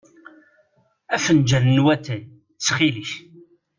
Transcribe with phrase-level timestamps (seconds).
[1.15, 3.11] Afenǧal n watay, ttxil-k.